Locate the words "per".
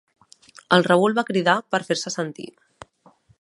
1.75-1.81